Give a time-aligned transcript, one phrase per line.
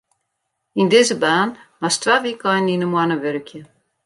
[0.79, 1.49] Yn dizze baan
[1.79, 3.61] moatst twa wykeinen yn 'e moanne wurkje.